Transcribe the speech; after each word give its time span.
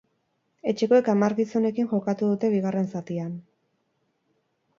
Etxekoek 0.71 1.11
hamar 1.13 1.35
gizonekin 1.39 1.89
jokatu 1.91 2.31
dute 2.33 2.49
bigarren 2.55 2.91
zatian. 2.97 3.37